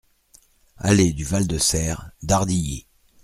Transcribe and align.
Allée 0.77 1.13
du 1.13 1.23
Val 1.23 1.45
de 1.45 1.59
Serres, 1.59 2.09
Dardilly 2.23 2.87